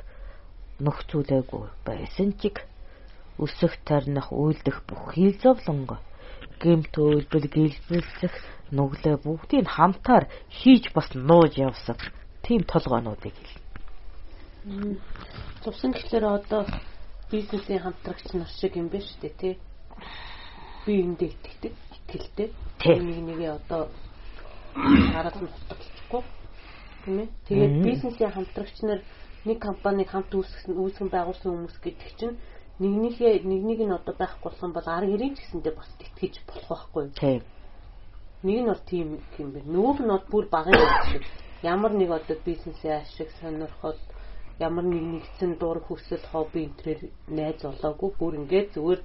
[0.83, 2.55] нөхцүүлээгүй байсан ч
[3.39, 5.99] өсөх тарних үйлдэх бүхий зовлонго
[6.63, 8.35] гэмт үйлбэл гэлбэлцэх
[8.71, 11.97] нүглээ бүгдийг хамтаар хийж бас нууж явсан
[12.43, 13.59] тийм толгоонуудыг хэл.
[15.65, 16.63] Зовсон гэхлээр одоо
[17.31, 19.55] бизнесийн хамтрагч нар шиг юм шүү дээ тий.
[20.87, 22.49] Би эндээ итгэдэг, итгэлтэй.
[22.85, 23.89] Нэг нэгээ одоо
[24.75, 26.23] хараад нь устгалчихгүй.
[27.05, 27.29] Тийм ээ.
[27.47, 29.01] Тэгээд бизнесийн хамтрагч нар
[29.45, 32.37] нэг компаниг хамт үүсгэн үүсгэн байгуулсан хүмүүс гэдэг чинь
[32.79, 37.05] нэгнийхээ нэгнийг нь одоо байхгүй юм бол арга ч гэсэндээ бас итгэж болох байхгүй?
[37.21, 37.43] Тийм.
[38.43, 39.09] Нэг нь бол тийм
[39.39, 39.69] юм байна.
[39.73, 40.81] Нөгөөх нь бол бүр багын
[41.13, 41.23] шиг.
[41.63, 43.99] Ямар нэг одоо бизнесээ ашиг сонирхол
[44.59, 49.01] ямар нэг нэгдсэн дур хүсэл хобби энтрээр найз болоогүй бүр ингээд зүгээр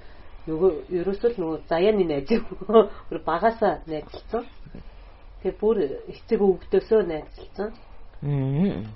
[0.48, 2.30] ерөөсөө л нөгөө заяаны найз
[3.10, 4.44] бүр багасаа найзлцсан.
[5.44, 5.78] Тэгээ бүр
[6.08, 7.70] эцэг өвгдөөсөө найзлцсан.
[8.22, 8.88] Мм.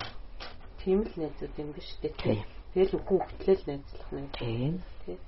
[0.80, 2.40] Тийм л найзууд юм биш үү тий.
[2.72, 4.32] Тэгэл хүн хөтлөл найзлах найз.
[4.40, 4.80] Тийм.
[5.04, 5.20] Тий.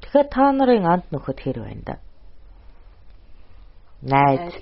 [0.00, 1.94] Тэгэхээр та нарын анд нөхөд хэр байна да?
[4.06, 4.54] Найз,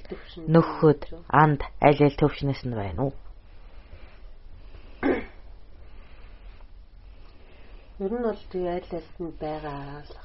[0.48, 3.12] нөхөд, анд аль аль төвшнээс нь байна уу?
[8.00, 10.16] Ер нь бол тэгээ айл альд нь байгаа л.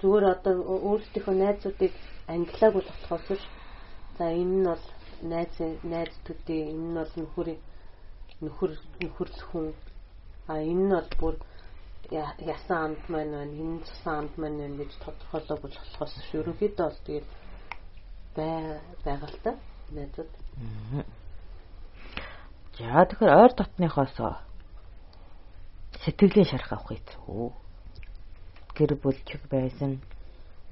[0.00, 1.92] Зүгээр одоо өөрсдийнхөө найзуудыг
[2.32, 3.44] ангилааг бол болохоос ш.
[4.16, 4.80] За энэ нь бол
[5.20, 5.52] найз
[5.84, 7.60] найз төдий энэ нь бол нөхөрийн
[8.40, 9.74] нөхөр нөхөрлөх хүн.
[10.48, 11.34] А энэ нь бол бүр
[12.10, 16.14] ясан амт маань байна, энэ нь цусан амт маань байна гэж тодорхойлоогүй болохоос.
[16.36, 17.28] Ерөнхийдөө бол тэгээд
[18.36, 18.80] бай
[19.42, 19.52] та
[19.90, 20.30] найзууд.
[22.76, 24.14] За тэгэхээр ойр дотныхоос
[26.04, 27.50] сэтгэлийн шарах авах хэцүү.
[28.76, 29.98] Гэр бүл чиг байсан,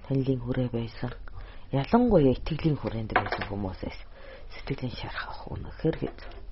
[0.06, 1.10] танилын хүрээ байсан.
[1.72, 3.98] Ялангуяа итгэлийн хүрээнд байсан хүмүүсээс
[4.54, 6.43] сэтгэлийн шарах авах үнэхээр хэцүү.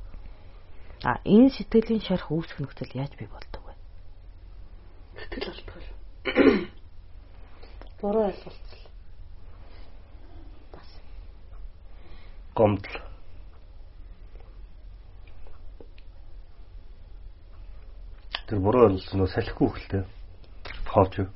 [1.03, 3.75] А энэ сэтгэлийн шарах үүсэх нөхцөл яаж бий болдог вэ?
[5.19, 5.87] Сэтгэл алдвал.
[7.99, 8.83] Буруу ойлголцол.
[10.71, 10.91] Бас
[12.55, 13.03] гомдол.
[18.47, 20.03] Тэр буруу бол нөө салхигүй хөлтэй.
[20.87, 21.29] Хоолж юу?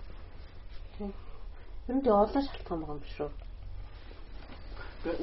[1.91, 3.31] ер нь тэгээ олон шалтгаан байгаа юм биш үү?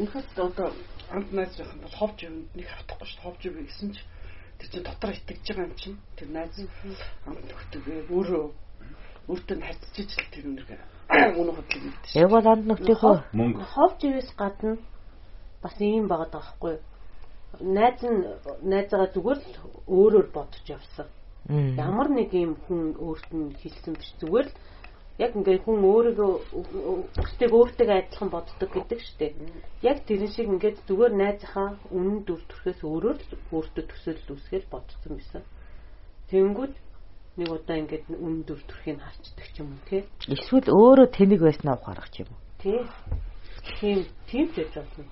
[0.03, 0.67] Үнэхээр одоо
[1.15, 3.23] амт найз юм бол ховж юм нэг хавтахгүй шүү.
[3.23, 4.03] Ховж юу гэсэн чи
[4.63, 6.55] тэр чинь дотор итгэж байгаа юм чинь тэр найз
[7.27, 7.83] амт нөхдөг
[8.15, 8.45] өөрөө
[9.27, 10.65] өөртөө нь хайцчиж л тэр үнэр
[11.11, 12.15] үнэ хотлыг мэддэг.
[12.15, 14.79] Яг бол анд нөхдийнхөө Мөнгө Ховж ивээс гадна
[15.59, 16.75] бас ийм байгаа даахгүй.
[17.59, 18.23] Найз нь
[18.63, 19.55] найзгаа зүгээр л
[19.91, 21.07] өөрөөр бодож явсан.
[21.75, 24.55] Ямар нэг юм хүн өөрт нь хэлсэн биш зүгээр л
[25.23, 26.31] яг ингээд хүн өөрийгөө
[27.23, 29.33] өстөг өөртөө адилхан боддог гэдэг штеп.
[29.79, 35.11] Яг тэрэн шиг ингээд зүгээр найзынхаа үнэн дүр төрхөөс өөрөөр л өөртөө төсөөлөл үүсгээл бодсон
[35.15, 35.43] байсан.
[36.27, 36.73] Тэнгүүд
[37.39, 40.01] нэг удаа ингээд үнэн дүр төрхийг харчдаг ч юм уу тий.
[40.29, 42.41] Эсвэл өөрөө тэнэг байснаа ухаарах ч юм уу.
[42.61, 42.81] Тий.
[43.79, 45.07] Тийм тийм ч гэж болно.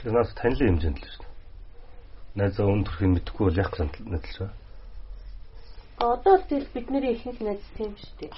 [0.00, 1.34] Тэр нас танилын хэмжээнд л шүү дээ.
[2.40, 4.65] Найзаа өн төрхийг мэдэхгүй бол яг гэж нэдэлж байна.
[5.98, 8.32] Одоо л тэгэл бидний ихэнх найз тийм шүү дээ.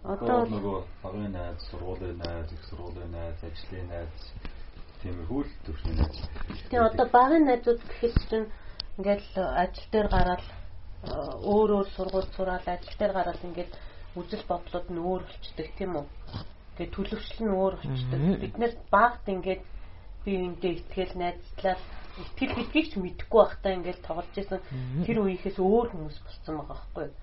[0.00, 4.16] Одоо одоо нөгөө багын найз, сургуулийн найз, их сургуулийн найз, ажлын найз
[5.04, 6.16] тиймэрхүү л төвшний найз.
[6.72, 8.48] тийм одоо багын найзууд гэхэд чинь
[8.96, 11.12] ингээл ажил дээр гараад э,
[11.44, 13.72] өөр өөр сургууль сураал ажил дээр гараад ингээд
[14.16, 16.06] үзэл бодлууд нь өөр болчдөг тийм үү.
[16.80, 18.20] Тэгээд төлөвшил нь өөр болчдөг.
[18.40, 19.62] Бид нэр багт ингээд
[20.24, 21.80] би эндээ ихтгэл найзлал
[22.20, 24.60] итгэл гэдгийг ч мэдэхгүй байхдаа ингээд тоглож исэн
[25.06, 27.16] тэр үеийнхээс өөр хүмүүс болсон байгаа байхгүй юу.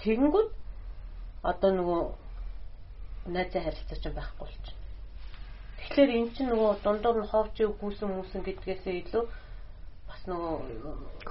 [0.00, 0.50] Тэгэнгүүт
[1.42, 2.00] одоо нөгөө
[3.32, 4.84] найзаа харилцаа ч байхгүй болчихно.
[5.80, 9.24] Тэгэхээр эн чинь нөгөө дундуур нь ховч гүйсэн мүсэн гэдгээсээ илүү
[10.08, 10.54] бас нөгөө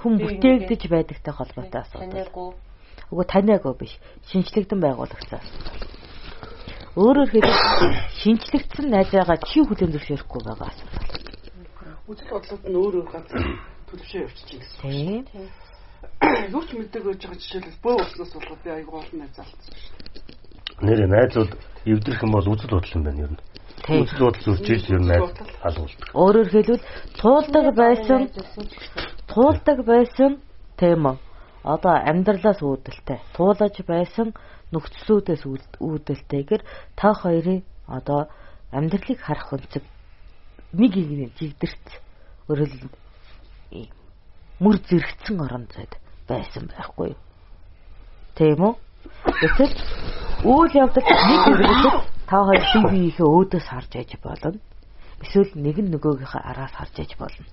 [0.00, 2.54] Хүн бүтээгдэж байдагтай холбоотой асуудал.
[3.12, 3.92] Үгүй таниагүй биш.
[4.32, 5.40] Шинчлэгдэн байгуулагдсан.
[6.96, 7.60] Өөрөөр хэлбэл
[8.24, 11.25] шинчлэгдсэн найзаагаа чи хүлээн зөвшөөрөхгүй байгаа асуудал.
[12.06, 13.30] Үзэл бодлууд нь өөр өөр ганц
[13.90, 15.26] төлөвшөө явчихжин гэсэн.
[15.26, 15.48] Тийм.
[16.54, 19.94] Юу ч мэдээгүй байж байгаа жишээлбэл бөө болсноос болоод би аягүй олон найз алдсан шүү
[20.14, 20.26] дээ.
[20.86, 21.52] Нэр найзууд
[21.90, 23.42] эвдэрх юм бол үзэл бодол юм байна ер нь.
[23.90, 25.26] Үзэл бодол үржиж ер нь найз
[25.66, 26.08] алгуулдаг.
[26.14, 26.84] Өөрөөр хэлбэл
[27.18, 28.20] туулдаг байсан
[29.26, 30.30] туулдаг байсан
[30.78, 31.16] тийм үү?
[31.66, 33.18] Одоо амьдралаас үүдэлтэй.
[33.34, 34.30] Туулаж байсан
[34.70, 36.62] нөхцлүүдээс үүд- үүдэлтэйгэр
[36.94, 38.30] та хоёрын одоо
[38.70, 39.82] амьдралыг харах өнцөг
[40.76, 41.88] нэг нэг жигдэрч
[42.48, 42.92] өөрөлд
[44.60, 45.92] мөр зэрэгцэн орон зайд
[46.28, 47.20] байсан байхгүй юу?
[48.36, 48.74] Тийм үү?
[49.40, 49.72] Гэтэл
[50.44, 51.96] үйл явдал нэг хэрэглэхэд
[52.28, 54.60] та хоёр бие биеийнхээ өөдөөс харж яж болно.
[55.20, 57.46] Эсвэл нэг нь нөгөөгийнхөө араас харж яж болно.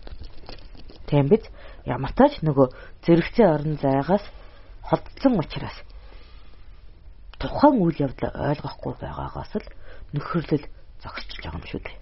[1.07, 1.43] Тийм биз?
[1.85, 2.67] Ямар ч тач нөгөө
[3.03, 4.25] зэрэгцээ орон зайгаас
[4.87, 5.77] холдсон учраас
[7.39, 9.67] тухайн үйл явдлаа ойлгохгүй байгаагаас л
[10.15, 10.65] нөхөрлөл
[11.03, 11.97] зогсчихж байгаа юм шүү дээ.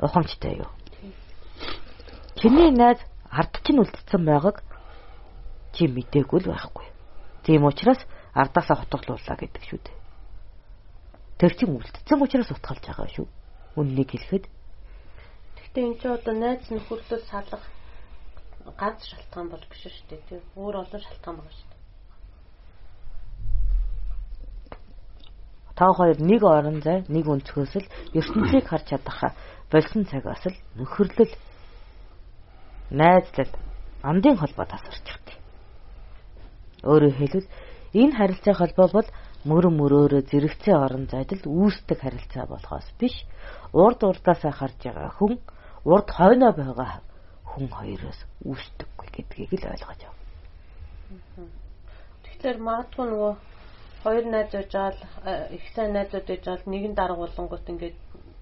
[0.00, 0.70] Ухамжтай юу?
[2.40, 4.64] Чиний найз ард чинь үлдсэн байгааг
[5.76, 6.86] чи мдээгүй л байхгүй.
[7.44, 8.00] Тийм учраас
[8.32, 9.96] ардаасаа хутгалууллаа гэдэг шүү дээ.
[11.36, 13.28] Тэр чинь үлдсэн учраас утгалж байгаа шүү.
[13.76, 17.64] Үннийг хэлэхэд Гэхдээ эн чинь одоо найз нөхөрлөл салах
[18.80, 20.24] ганц шалтгаан бол биш шүү дээ.
[20.32, 21.80] Тийм өөр олон шалтгаан байгаа шүү дээ.
[25.80, 29.32] та хоёр нэг орон зай, нэг өнцгөөс л ертөнцийг харж чадах
[29.72, 31.32] болсон цагаас л нөхөрлөл
[32.90, 33.52] найзлал
[34.02, 35.38] андын холбоо тасарч байгаа.
[36.90, 37.48] Өөрөөр хэлбэл
[37.94, 39.08] энэ харилцаа холбоо бол
[39.44, 43.14] мөр мөрөөрөө зэрэгцээ орон зайдалд үүсдэг харилцаа болохоос биш
[43.72, 45.38] урд урдаасаа харж байгаа хүн
[45.84, 47.00] урд хойноо байгаа
[47.50, 50.14] хүн хоёроос үүсдэггүй гэдгийг л ойлгож ав.
[52.24, 53.32] Тэгэхээр магадгүй нөгөө
[54.04, 57.96] хоёр найз байж байгаа их сайн найзууд байж байгаа нэгэн дарга болонгууд ингээд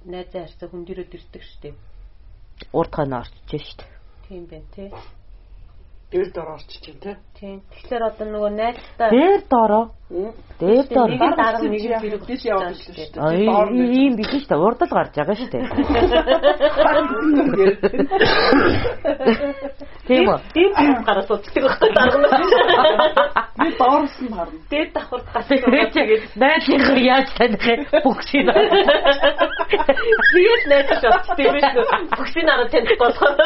[0.09, 1.77] найзаа харьцаа хүн дөрөд ирдэг штеп.
[2.73, 3.91] Урд хойноо орчиж штеп.
[4.29, 4.89] Тийм байна тий.
[6.11, 7.17] Дээр дор орчиж чинь тий.
[7.37, 7.61] Тийм.
[7.71, 9.85] Тэгэхээр одоо нөгөө найзтай Дээр доороо.
[10.09, 11.11] Дээр доор.
[11.11, 13.13] Нэг дарга нэг хэрэг дэс яваад шүү дээ.
[13.77, 14.57] Ийм биш шүү дээ.
[14.57, 15.69] Урд л гарч байгаа шүү дээ.
[20.09, 20.41] Тийм үү?
[20.57, 22.25] тийм тийм гараас утдаг байхгүй дарга.
[23.61, 24.57] Би доороос нь харна.
[24.73, 27.61] Дээд давхар гасаа Тэгээд найзынхаа яаж таних
[28.01, 28.49] бүгсийг.
[30.33, 31.85] Тэгээд найз шат тийм биш үү?
[32.17, 33.37] Бүгсийн арга таних болохоор.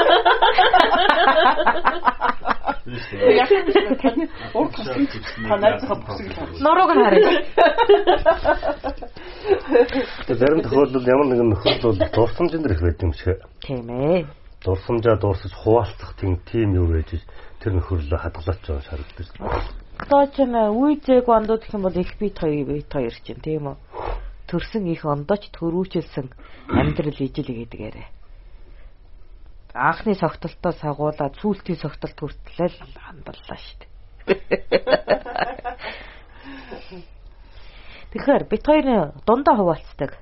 [3.43, 3.51] Яг
[3.99, 5.07] тань урд хасан
[5.49, 6.52] танайцхан бүсэг харна.
[6.61, 7.31] Нурууг нь харъя.
[10.27, 13.39] Тэгээ зарим тохиолдолд ямар нэгэн нөхөд бол дурсамжинд их байдаг юм шиг.
[13.65, 14.27] Тийм ээ.
[14.65, 17.11] Дурсамжаа дуусаж хуваалцах тийм тим юу байж
[17.61, 19.83] тэр нөхөрлөө хадгалаач байгаа шаардлагатай.
[20.03, 23.41] Одоо ч юм үе зээг ондод гэх юм бол их бит хоёр бит хоёр чинь
[23.41, 23.77] тийм үү?
[24.51, 26.27] Төрсөн их ондооч төрүүчилсэн
[26.69, 28.09] амьдрал ижил гэдгээрээ.
[29.75, 33.89] Анхны согтолтоо сагуулаад сүүлтийн согтолт хүртэл л хандаллаа шүү дээ.
[38.13, 40.21] Тэгэхээр бит хоёрын дундаа хуваалцдаг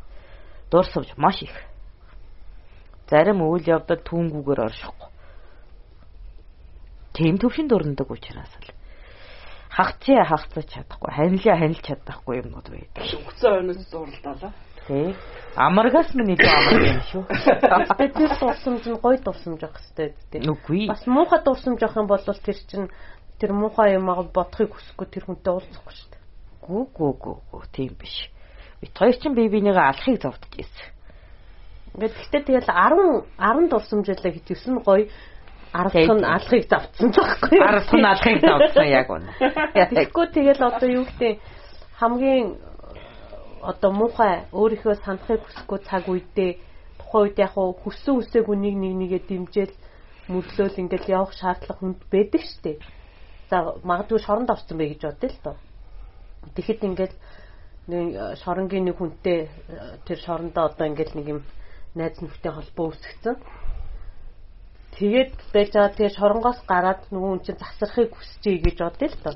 [0.70, 1.54] дуурсавч маш их.
[3.10, 5.10] Зарим үйл явдал түүнгүүгээр оршихгүй.
[7.18, 8.70] Тэм төвшин дурнадаг учраас л
[9.74, 13.02] хагцаа хагцаж чадахгүй, ханилаа ханилж чадахгүй юмнууд байдаг.
[13.02, 14.54] Өгцөө өнөөс зурлалаа.
[14.86, 15.14] Тий.
[15.58, 17.22] Амаргаас минь илүү амар юм шүү.
[17.26, 20.46] Тэгээд тэр дурсамж нь гоё дурсамж авах хэрэгтэй дээ.
[20.46, 20.86] Үгүй.
[20.86, 22.90] Бас муухай дурсамж авах юм бол тэр чинь
[23.42, 26.19] тэр муухай юм аа бодохыг хүсэхгүй тэр хүнтэй уулзахгүй шүү.
[26.64, 28.30] Гүү гүү гүү гүү тийм биш.
[28.80, 30.88] Бит хоёр чинь бие бинийгээ алахыг зовдож ирсэн.
[31.94, 35.08] Ингээд гэхдээ тэгэл 10 10 дурсамжлаа хийжсэн гоё
[35.72, 37.64] аргалах нь алахыг давтсан байхгүй юу?
[37.66, 39.30] Аргалах нь алахыг давтсан яг үнэ.
[39.94, 41.38] Тэгэхгүй тэгэл одоо юу гэдэг
[42.00, 42.46] хамгийн
[43.62, 46.50] одоо муухай өөрийнхөө санахыг хүсэхгүй цаг үедээ
[46.98, 49.74] тухайн үед яг хүссэн үсээгүй нэг нэг нэгээ дэмжээл
[50.32, 52.80] мөдлөөл ингээл явах шаардлага хүнд байдаг штеп.
[53.50, 55.56] За магадгүй шоронд орсон бай гэж бодъё л доо.
[56.54, 57.16] Тэгэхэд ингээл
[57.90, 58.06] нэг
[58.42, 59.48] шоронгийн нэг хүнтэй
[60.06, 61.40] тэр шорондоо одоо ингээл нэг юм
[61.94, 63.36] найз нөхдөй холбоо үүсгэсэн.
[64.96, 69.34] Тэгээд байж байгаа тэгээ шоронгоос гараад нөгөө хүн чинь засархыг хүсчихье гэж бодъё л доо.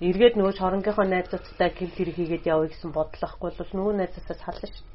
[0.00, 4.86] Эргээд нөгөө шоронгийнхоо найзуудтай гэл тэр хийгээд явъя гэсэн бодлоохгүй бол нөгөө найзаасаа сална шүү.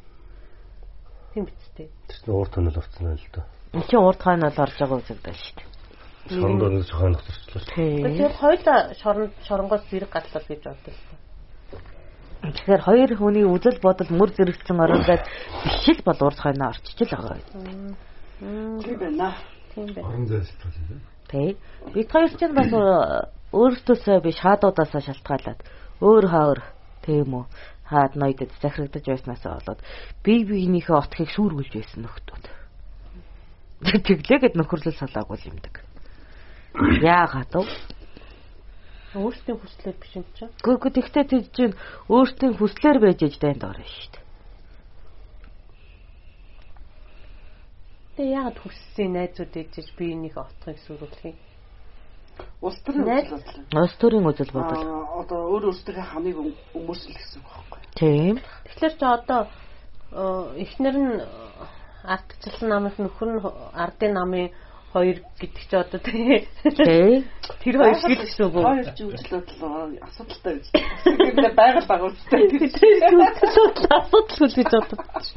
[1.33, 1.89] Тийм биз дээ.
[2.09, 3.41] Тэр чинь урд тонол орсон байл л да.
[3.75, 5.67] Энд чинь урд хойно л орж байгаа үзэгдэл шүү дээ.
[6.25, 7.63] Шоронд өнөс хойно орчихлоо.
[7.75, 11.24] Тэгээд хоёулаа шорон шоронгоос зэрэг гатлал гэж боддог л доо.
[12.53, 15.17] Тэгэхээр хоёр хүний үзэл бодол мөр зэрэгцэн орондоо
[15.63, 17.41] биш л бол урд хойно орчиж л байгаа.
[18.39, 19.33] Тийм байна.
[19.73, 20.07] Тийм байна.
[20.09, 21.01] Орон зай сэтгэл тийм.
[21.25, 21.57] Тэ.
[21.93, 22.71] Бид хоёр ч бас
[23.55, 25.59] өөртөөсөө биш хаадуудаасаа шалтгаалаад
[26.03, 26.59] өөр хоор
[27.05, 27.45] тийм үү
[27.85, 29.81] хаад ноёдод захирагдаж байснасаа болоод
[30.23, 32.45] бие биенийхээ отхыг шүүргүүлж байсан нөхдүүд.
[34.05, 35.85] Тэглээ гэд нөхөрлөл салаагүй юм дэг.
[37.05, 37.63] Яагаад вэ?
[39.15, 40.51] Өөртөө хүслээр биш юм чинь.
[40.59, 41.75] Гүг тэгтээ тэр чинь
[42.11, 44.23] өөртөө хүслээр байж аж дайнд орно шүү дээ.
[48.15, 51.37] Тэгээ яагаад хүссэн найзууд ээжж биенийхээ отхыг сүрүүлэх юм?
[52.61, 53.83] Улс төрийн үзэл бодлоо.
[53.83, 54.83] Улс төрийн үзэл бодол.
[55.19, 56.35] Одоо өөр өөртөө хамыг
[56.75, 57.79] өмөрсөл гэсэн үг байхгүй.
[57.95, 58.35] Тийм.
[58.67, 59.41] Тэгэхээр ч одоо
[60.59, 61.13] эхнэр нь
[62.03, 63.41] ардчлал намын нөхөр нь
[63.75, 64.51] ардын намын
[64.95, 67.27] хоёр гэдэг чи одоо тий Тэ.
[67.59, 68.63] тэр хоёр шиг л шүү гоо.
[68.63, 70.65] Хоёр ч үзэл бодлоо асуудалтай байж.
[70.71, 72.43] Тэгэхээр байгаль байгуулалттай.
[73.35, 75.01] асуудал асуудал гэж бодод.
[75.03, 75.27] Гэж.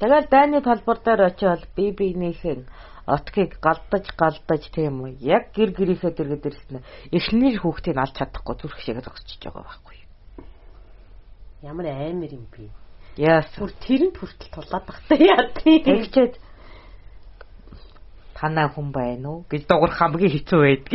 [0.00, 2.64] Тэгээд дайны талбар дээр очиод бие биенийхэн
[3.06, 6.80] отгийг галдаж галдаж тийм үү яг гэр гэрийнхээ дэргэд ирсэн
[7.12, 9.94] эхнэр хүүхдийг алж чадахгүй зүрх шиг зогсчихж байгаа байхгүй
[11.64, 12.68] Ямар аймар юм би.
[13.16, 15.80] яас Бүр тэрэнд хүртэл тулаад тахтай яа тий.
[15.80, 16.36] тэгчээд
[18.34, 19.44] танаа хүн байна уу?
[19.50, 20.92] Гэж дуурах хамгийн хэцүү байдаг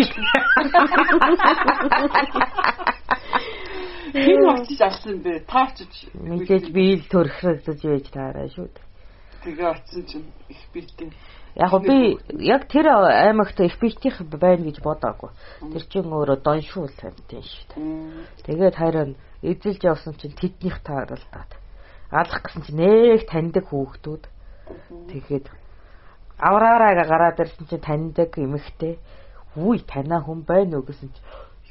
[4.10, 5.46] Хэн очиж алсан бэ?
[5.46, 5.78] Таач.
[6.14, 8.90] мэдээж би ил төрхрэгдэж байж таараа шүү дээ
[9.44, 11.12] Тэгээ очсон чинь их битээ.
[11.56, 15.32] яг гоо би яг тэр аймагт их битих байна гэж бодоагүй.
[15.64, 18.44] Тэр чинь өөрөө доншуул амьтын шүү дээ.
[18.44, 21.52] Тэгээд харин эзэлж явсан чинь тэднийх тааралдаад.
[22.12, 24.24] Алах гэсэн чинь нэг таньдаг хүүхдүүд.
[25.08, 25.48] Тэгээд
[26.40, 28.98] авраараа гараад ирсэн чинь таньдаг эмэгтэй
[29.58, 31.22] Үгүй танаа хүн байна уу гэсэн чи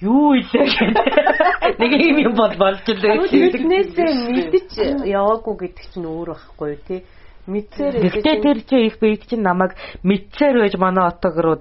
[0.02, 1.78] юу илээ гэдэг.
[1.80, 7.00] Нэг юм юм бол болж л Тэрнээсээ мэдчих яваагүй гэдэг чинь өөр байхгүй тий.
[7.46, 11.58] Мэдсээр Гэхдээ тэр чи их бийг чинь намайг мэдсээр байж манай отог руу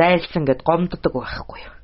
[0.00, 1.74] дайлсан гэд гомддог байхгүй юу.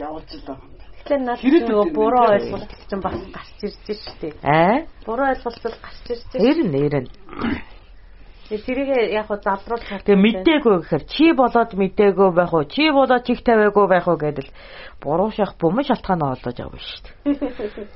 [0.00, 0.74] Явуулж л байгаа юм.
[1.06, 4.34] Тэгэхээр надад нөгөө буруу ойлголт чинь бас гарч ирж штеп.
[4.42, 4.88] Аа?
[5.06, 6.40] Буруу ойлголт бол гарч ирж штеп.
[6.40, 7.75] Ирнэ ирнэ.
[8.46, 10.06] Тэрийг яг хуу залруулах.
[10.06, 12.64] Тэгээ мдээгүй гэхээр чи болоод мдээгүй байх уу?
[12.70, 14.50] Чи болоод чих тавиагүй байх уу гэдэл
[15.02, 17.90] буруу шах бум шалтгаанаа олоож байгаа юм шүү дээ.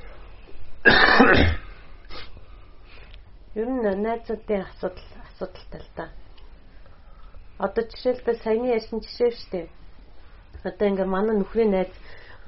[3.55, 6.05] Ер нь найзуудын асуудал асуудалтай л да.
[7.59, 9.67] Одоо жишээлбэл саяны ярьсан жишээ шүү дээ.
[10.67, 11.91] Одоо ингээ манай нөхрийн найз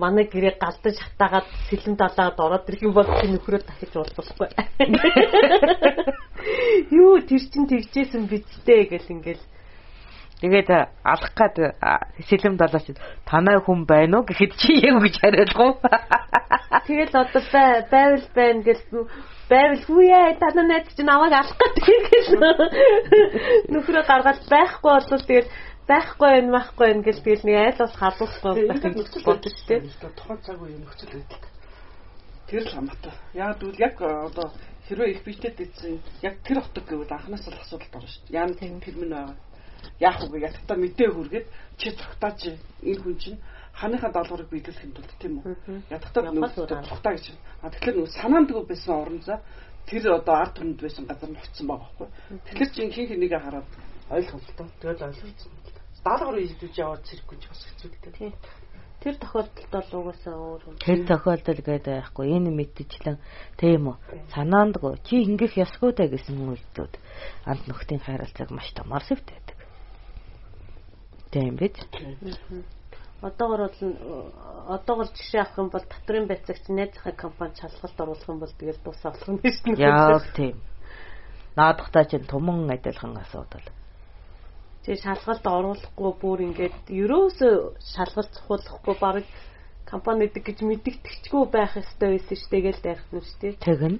[0.01, 4.49] манай гэрээ галдаж хатаагаад сэлэн далаад ороод ирэх юм бол тэр нөхрөө дахиж уулзахгүй.
[6.91, 9.43] Юу тэр чин тэгжсэн бидтэй гэл ингээл
[10.43, 10.69] Тэгээд
[11.07, 11.55] алах гад
[12.27, 12.91] сэлэм далаач
[13.23, 15.79] танай хүн байна уу гэхэд чи яг гэж хариулгав.
[16.87, 17.43] Тэгэл одоо
[17.87, 18.83] байвал байна гэл
[19.47, 22.43] байвал хүүе танаа найз чинь намайг алах гэдэг гэсэн.
[23.71, 25.47] Нөхрөө гаргаад байхгүй бол тэгэл
[25.87, 29.79] байхгүй байх байхгүй байх гэж тэгэл нэг айл бас халуулахгүй нөхцөл бодож тээ.
[30.15, 31.43] Тухайн цаг үеийн нөхцөл байдал.
[32.47, 33.13] Тэр л хамаатай.
[33.33, 34.47] Яг тэгвэл яг одоо
[34.87, 38.37] хэрвээ их битэд дийсэн яг тэр хотог гэвэл анханаас л асуудалд орно шүү дээ.
[38.39, 39.35] Яа нэг тэр мэн байгаа.
[39.99, 40.39] Яах вэ?
[40.39, 42.39] Ятгата мэдээ хүргээд чи цогтаач
[42.79, 43.39] энэ хүн чинь
[43.75, 45.55] ханыхаа даалгаврыг биелүүлэх юм тулд тийм үү?
[45.91, 46.23] Ятгата
[46.87, 47.25] цогтаа гэж.
[47.59, 49.43] А тэгэхээр нөгөө санаандгүй байсан орон за
[49.87, 52.07] тэр одоо ард түмэнд байсан газар нь очсон байгаа байхгүй.
[52.47, 53.67] Тэгэхээр чи хин хэнийг хараад
[54.55, 55.62] тоо тэгэл ойлгосон
[56.05, 58.31] даалгавар ийдэж яваад зэрэггүй ч бас хэцүү л дээ
[59.03, 60.75] Тэр тохиолдолд бол угаасаа өөр юм.
[60.79, 63.17] Тэр тохиолдол гэдэг байхгүй энэ мэдчихлэн
[63.59, 63.95] тийм үү
[64.31, 66.93] санаандгүй чи ингээх ёсгүй даа гэсэн үйлдэлүүд
[67.43, 69.43] анд нөхдийн хайралцаг маш томор сэвтэй
[71.33, 71.75] хэрэгтэй юм биз?
[73.21, 73.79] Одоогор бол
[74.71, 79.11] одоогор жишээ авах юм бол татрын байцаагч найзынхаа компани шалгалт оруулах юм бол тэгэл дуусаа
[79.11, 79.79] болох юм биш үү?
[79.79, 80.63] Яа тийм.
[81.55, 83.65] Наадахтаа чинь туман адилхан асуудал.
[84.83, 87.55] Тэгээ шалгалт оруулахгүй бүр ингээд ерөөсөө
[87.95, 89.23] шалгалт цохуулахгүй баг
[89.87, 93.53] компани гэдэг гэж мэддэгчгүй байх ёстой байсан шүү дээ гэж байх нь шүү дээ.
[93.63, 93.99] Тэгнь.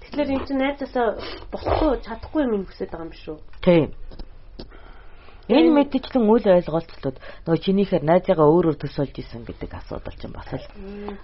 [0.00, 1.06] Тэгэхээр энэ чинь найзаасаа
[1.52, 3.36] болохгүй чадахгүй юм хүсэж байгаа юм шүү.
[3.62, 3.88] Тийм.
[5.50, 10.66] Энэ мэдээлэл үл ойлголцлууд нөгөө чинийхээр найзыгаа өөрөөр төсөөлж исэн гэдэг асуудал чинь бас л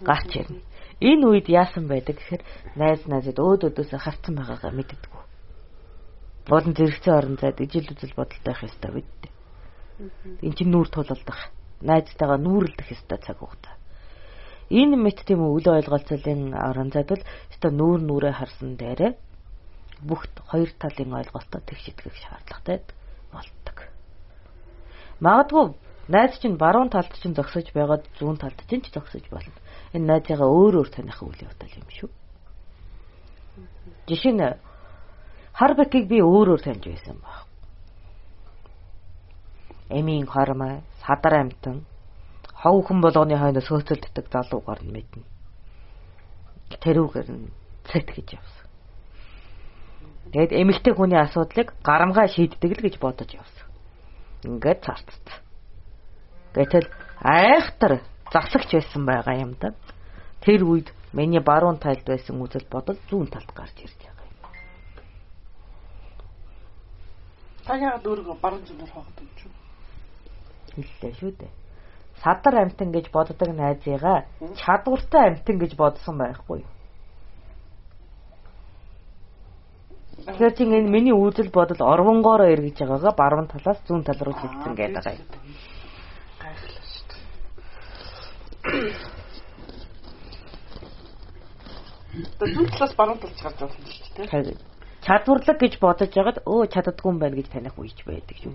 [0.02, 0.66] гарч ирнэ.
[0.98, 2.42] Энэ үед яасан байдаг гэхээр
[2.74, 5.25] найз найзад өөд өдөөсөө харцсан байгаагаа мэддэггүй.
[6.46, 9.30] Болон зэрэгцээ орон зайд ижил үзэл бодолтой байх ёстой бидтэй.
[10.46, 11.50] Энд чинь нүүр тулалдах,
[11.82, 13.74] найзтайгаа нүүрлэх ёстой цаг хугацаа.
[14.70, 19.12] Энэ мэт тийм үл ойлголцлын орон зайд бол өстой нүүр нүрээ харсан дээрээ
[20.06, 22.82] бүх хоёр талын ойлголтоо тэгш итгэх шаардлагатай
[23.32, 23.78] болдог.
[25.20, 25.74] Магадгүй
[26.08, 29.54] найз чинь баруун талд чинь зогсож байгаад зүүн талд чинь ч зогсож болно.
[29.94, 32.10] Энэ найзыгаа өөр өөр таних үйл явдал юм шүү.
[34.06, 34.44] Жишээ нь
[35.56, 37.48] Харбекийг би өөр өөр таньж байсан баг.
[39.88, 41.86] Эмийн хормой, садар амтан,
[42.52, 45.24] хов хүн болгоны хойно сөөцөлддөг залуугаар нь мэднэ.
[46.82, 47.48] Тэрүүгээр нь
[47.88, 48.66] цэт гэж явсан.
[50.34, 53.66] Тэгэд эмэлтэй хүний асуудлыг гарамгаа шийддэг л гэж бодож явсан
[54.46, 55.40] ингээд царцсан.
[56.54, 56.88] Гэтэл
[57.20, 58.00] айхтар
[58.32, 59.74] засагч байсан байгаа юм да.
[60.40, 64.25] Тэр үед миний баруун талд байсан үзэл бодол зүүн талд гарч ирж байгаа
[67.66, 67.68] юм.
[67.68, 69.46] Та яагаад өөрийгөө баруун зүүнээр хаваад юм чи?
[70.78, 71.52] Хэллээ шүү дээ.
[72.22, 74.24] Садар амтан гэж боддог найзыгаа
[74.54, 76.70] чадвартай амтан гэж бодсон байхгүй юу?
[80.26, 84.74] Тэгэхээр чинь энэ миний үзэл бодол орвонгоороо эргэж байгаагаа баруун талаас зүүн тал руу шилжсэн
[84.74, 85.26] гэдэг байгаа юм.
[86.40, 87.20] Гайхлаа шүү дээ.
[92.38, 94.75] Тэр зүүн талаас баруун талд гарч юм шүү дээ.
[95.06, 98.52] Чадварлаг гэж бодож ягаад өө чаддгүй юм байна гэж таних үеч байдаг юм.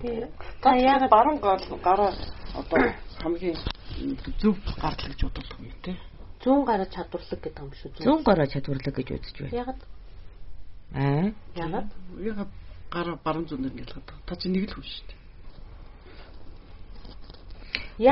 [0.60, 2.12] Та яагаад баруун гараа
[2.52, 2.92] одоо
[3.24, 3.56] хамгийн
[4.36, 5.96] зөв гардал гэж боддог юм те?
[6.44, 8.04] Зүүн гараа чадварлаг гэдэг юм шүү.
[8.04, 9.56] Зүүн гараа чадварлаг гэж үзэж байна.
[9.64, 9.80] Ягаад
[10.94, 11.32] Аа.
[11.56, 11.88] Яагаад?
[12.20, 12.48] Яг
[12.92, 14.26] гараа баруун зүүнээр нэлээд байгаа.
[14.28, 15.20] Та чи нэг л хүн шүү дээ.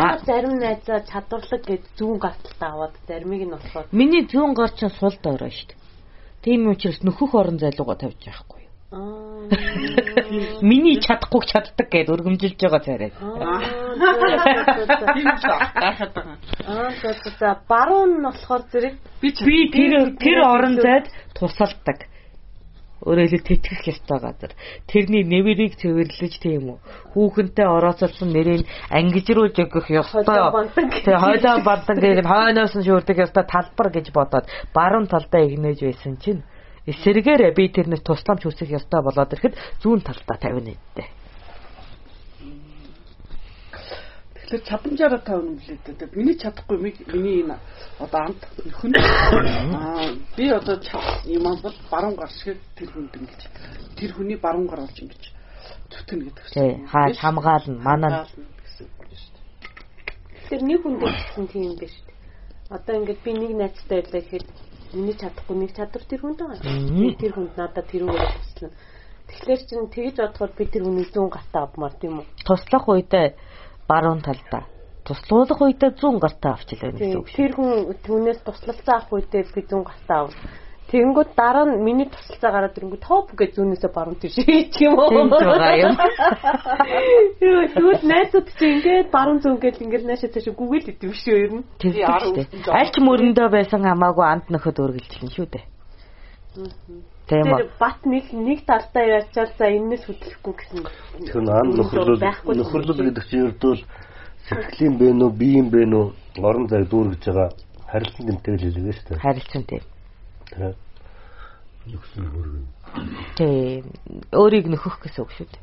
[0.00, 4.96] Яг зарим найзаа чадварлаг гэж зүүн гарталтаа аваад заримыг нь болохоор Миний зүүн гар чинь
[4.96, 5.79] сул доороо шүү дээ.
[6.42, 8.72] Тийм учраас нөхөх орон зайлууга тавьж байхгүй юу?
[8.96, 9.44] Аа.
[10.64, 13.12] Миний чадахгүй чаддаг гэд өргөмжилж байгаа царай.
[13.20, 13.60] Аа.
[16.64, 16.90] Аа,
[17.38, 22.09] за баруун нь болохоор зэрэг Би тэр тэр орон зайд тусалдаг.
[23.00, 24.52] Өөрөөр хэлбэл тэтгэх ёстой газар.
[24.84, 26.78] Тэрний нэмрийг цэвэрлэж тийм үү.
[27.16, 30.24] Хүүхэнтэй орооцолсон нэрийг ангижруулж өгөх ёстой.
[30.24, 34.46] Тэгээ хойлоо бандан гэж хойноос нь шүрдэг ёстой талбар гэж бодоод
[34.76, 36.44] баруун талдаа игнэж байсан чинь
[36.84, 41.19] эсэргээр би тэрнээс тусламж хүсэх ёстой болоод ирэхэд зүүн талдаа тавина гэдэг.
[44.50, 46.10] Тэгэхээр чадамжаараа юм лээ дээ.
[46.18, 47.54] Миний чадахгүй миний энэ
[48.02, 48.42] одоо амт
[48.82, 50.74] хүн аа би одоо
[51.22, 53.40] юм бол баруун гар шиг тэр хүнд ингэж
[53.94, 55.22] тэр хүний баруун гар болж ингэж
[55.86, 56.82] зүтгэн гэдэг чинь.
[56.90, 58.26] Хаа хамгаална манаа.
[60.50, 61.94] Тэр нэг хүн гэсэн тийм биш.
[62.74, 64.46] Одоо ингэж би нэг найзтай байлаа гэхэд
[64.98, 67.14] миний чадахгүй нэг чадвар тэр хүнд байгаа.
[67.22, 68.74] Тэр хүнд надад тэрүүгээр туслана.
[69.30, 72.26] Тэгэхээр чин тэгж бодоход би тэр хүний зүүн гартаа авмаар тийм үү?
[72.42, 73.38] Туслах үедээ
[73.90, 74.62] баруун талдаа
[75.10, 77.28] туслуулах үедээ 100 гартаа авчил байна гэсэн үг.
[77.34, 77.70] Тэр хүн
[78.06, 80.34] түүнээс туслалцаа авах үедээ би 100 гартаа ав.
[80.90, 85.10] Тэгэнгүүт дараа нь миний туслалцаа гараад ирэнгүүт топ гэж зүүнээсээ баруун тийш хийчих юм уу?
[85.10, 85.94] Тийм байгаа юм.
[87.46, 91.52] Юу тэгвэл найзууд чи ингээд баруун зүүн гэж ингээд наашаа цааш гүгэл идэв шүү ер
[91.58, 91.64] нь.
[91.78, 91.94] Тийм.
[92.74, 95.64] Аль ч мөрөндөө байсан хамаагүй амт нөхөд үргэлжлэн шүү дээ.
[97.30, 97.70] Тийм үү.
[97.78, 100.82] Бат нэг нэг талдаа яачаал за энэс хөдлөхгүй гэсэн.
[101.30, 102.18] Тэр ан нөхөрлөл
[102.58, 103.74] нөхөрлөл гэдэг чинь ердөө
[104.50, 106.10] сэтгэлийн бэ нөө биеийн бэ нөө
[106.42, 107.48] орон зай дүүргэж байгаа
[107.86, 109.22] харилцан гэмтэй л хэлдэг шүү дээ.
[109.22, 109.84] Харилцан тийм.
[110.50, 110.74] Тийм.
[111.86, 112.66] Нөхсөн хөргөн.
[113.38, 113.84] Тийм.
[114.34, 115.62] Өөрийг нөхөх гэсэн үг шүү дээ.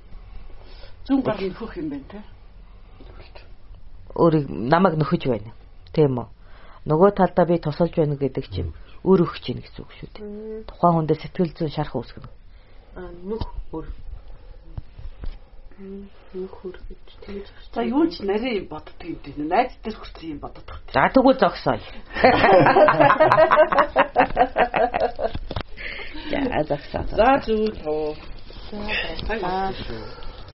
[1.04, 2.20] Зүүн гар нөхөх юм байна те.
[4.16, 5.52] Өөрийг намайг нөхөж байна.
[5.92, 6.28] Тийм үү.
[6.88, 8.72] Нөгөө талдаа би тусалж байна гэдэг чинь
[9.04, 10.66] өр өгч чинь гэсэн үг шүү дээ.
[10.70, 12.30] Тухайн хүндээ сэтгэл зүйн шарах үүсгэнэ.
[12.98, 13.86] Аа нүх өр.
[16.34, 17.46] Нүх өр гэж тэгэж.
[17.74, 19.38] За юу ч нарийн боддог юм дээ.
[19.46, 20.66] Найз дээр хүрсэн юм боддог.
[20.90, 21.78] За тэгвэл зогсоё.
[26.32, 27.04] За зогсоо.
[27.14, 28.16] За зүйл хоо.
[28.72, 30.27] За.